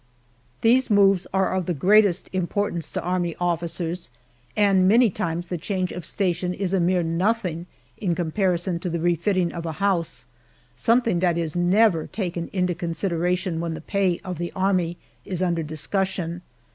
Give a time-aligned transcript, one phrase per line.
[0.61, 4.09] These moves are of the greatest importance to army officers,
[4.57, 7.67] and many times the change of station is a mere nothing
[7.99, 10.25] in comparison to the refitting of a house,
[10.75, 15.61] something that is never taken into consideration when the pay of the Army is under
[15.61, 16.41] discussion.